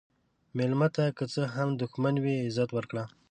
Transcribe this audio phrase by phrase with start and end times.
[0.57, 3.03] مېلمه ته که څه هم دښمن وي، عزت ورکړه.